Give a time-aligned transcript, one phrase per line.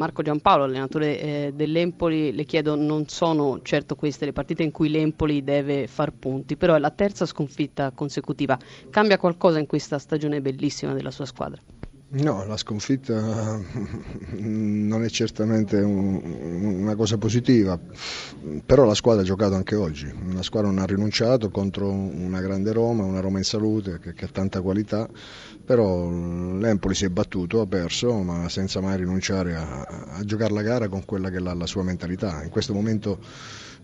[0.00, 4.88] Marco Giampaolo, allenatore eh, dell'Empoli, le chiedo, non sono certo queste le partite in cui
[4.88, 8.58] l'Empoli deve far punti, però è la terza sconfitta consecutiva.
[8.88, 11.60] Cambia qualcosa in questa stagione bellissima della sua squadra?
[12.12, 13.60] No, la sconfitta
[14.38, 16.20] non è certamente un,
[16.80, 17.78] una cosa positiva,
[18.66, 22.72] però la squadra ha giocato anche oggi, la squadra non ha rinunciato contro una grande
[22.72, 25.08] Roma, una Roma in salute che, che ha tanta qualità,
[25.64, 30.62] però l'Empoli si è battuto, ha perso, ma senza mai rinunciare a, a giocare la
[30.62, 32.42] gara con quella che è la, la sua mentalità.
[32.42, 33.20] In questo momento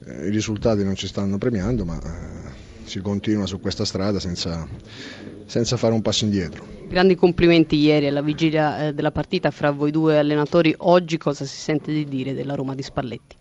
[0.04, 4.66] eh, i risultati non ci stanno premiando, ma eh, si continua su questa strada senza,
[5.44, 6.64] senza fare un passo indietro.
[6.88, 10.74] Grandi complimenti ieri alla vigilia eh, della partita fra voi due allenatori.
[10.78, 13.36] Oggi cosa si sente di dire della Roma di Spalletti?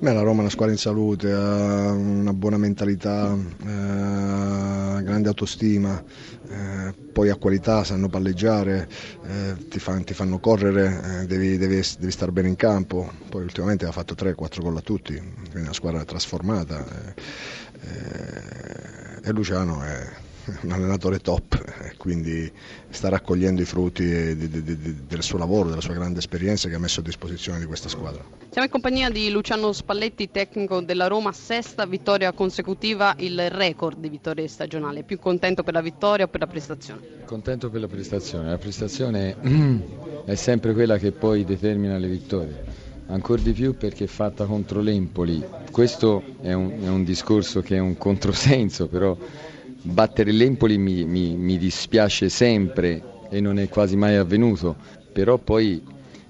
[0.00, 6.02] Beh, la Roma è una squadra in salute, ha una buona mentalità, eh, grande autostima,
[6.48, 6.83] eh,
[7.14, 8.88] poi ha qualità, sanno palleggiare,
[9.22, 13.08] eh, ti, fan, ti, fanno correre, eh, devi, devi, devi, stare bene in campo.
[13.28, 16.84] Poi ultimamente ha fatto 3-4 gol a tutti, quindi una squadra trasformata.
[16.84, 17.14] Eh,
[17.82, 20.10] eh, e Luciano è
[20.62, 22.50] un allenatore top, quindi
[22.90, 24.04] sta raccogliendo i frutti
[24.36, 27.58] di, di, di, del suo lavoro, della sua grande esperienza che ha messo a disposizione
[27.58, 28.22] di questa squadra.
[28.50, 34.08] Siamo in compagnia di Luciano Spalletti, tecnico della Roma, sesta vittoria consecutiva, il record di
[34.08, 35.02] vittorie stagionali.
[35.02, 37.00] Più contento per la vittoria o per la prestazione?
[37.24, 39.36] Contento per la prestazione, la prestazione
[40.24, 44.80] è sempre quella che poi determina le vittorie ancora di più perché è fatta contro
[44.80, 45.44] l'Empoli.
[45.70, 49.16] Questo è un, è un discorso che è un controsenso, però
[49.84, 54.76] battere l'Empoli mi, mi, mi dispiace sempre e non è quasi mai avvenuto,
[55.12, 55.82] però poi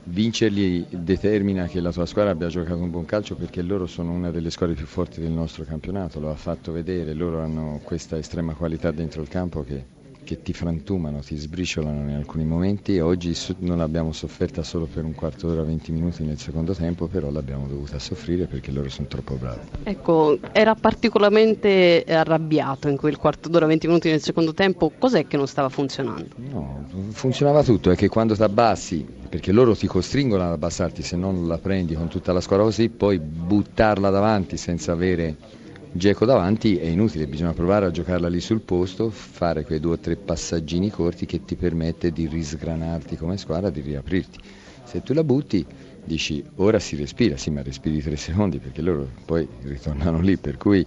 [0.04, 4.30] vincerli determina che la tua squadra abbia giocato un buon calcio perché loro sono una
[4.30, 8.54] delle squadre più forti del nostro campionato, lo ha fatto vedere, loro hanno questa estrema
[8.54, 9.84] qualità dentro il campo che
[10.24, 15.14] che ti frantumano, ti sbriciolano in alcuni momenti oggi non l'abbiamo sofferta solo per un
[15.14, 19.34] quarto d'ora, 20 minuti nel secondo tempo, però l'abbiamo dovuta soffrire perché loro sono troppo
[19.34, 19.60] bravi.
[19.84, 25.36] Ecco, era particolarmente arrabbiato in quel quarto d'ora, 20 minuti nel secondo tempo, cos'è che
[25.36, 26.34] non stava funzionando?
[26.36, 31.16] No, funzionava tutto, è che quando ti abbassi, perché loro ti costringono ad abbassarti se
[31.16, 35.36] non la prendi con tutta la squadra così, poi buttarla davanti senza avere
[35.96, 39.98] Geco davanti è inutile, bisogna provare a giocarla lì sul posto, fare quei due o
[40.00, 44.40] tre passaggini corti che ti permette di risgranarti come squadra, di riaprirti.
[44.82, 45.64] Se tu la butti
[46.02, 50.56] dici ora si respira, sì ma respiri tre secondi perché loro poi ritornano lì, per
[50.56, 50.84] cui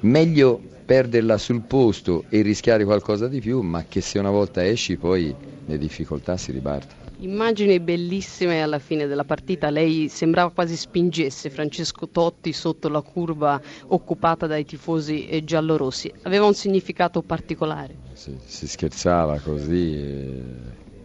[0.00, 4.96] meglio perderla sul posto e rischiare qualcosa di più, ma che se una volta esci
[4.96, 5.34] poi
[5.66, 7.07] le difficoltà si ribaltano.
[7.20, 13.60] Immagini bellissime alla fine della partita, lei sembrava quasi spingesse Francesco Totti sotto la curva
[13.88, 16.12] occupata dai tifosi giallorossi.
[16.22, 17.96] Aveva un significato particolare?
[18.12, 20.42] Sì, si scherzava così e,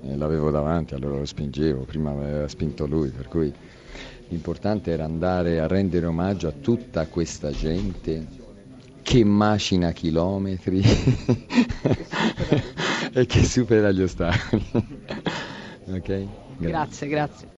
[0.04, 3.52] e l'avevo davanti, allora lo spingevo, prima aveva spinto lui, per cui
[4.28, 8.42] l'importante era andare a rendere omaggio a tutta questa gente
[9.02, 10.80] che macina chilometri
[13.14, 14.93] e che supera gli ostacoli.
[15.94, 16.28] Ok?
[16.60, 17.48] Grazie, grazie.